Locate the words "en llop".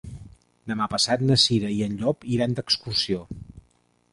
1.89-2.25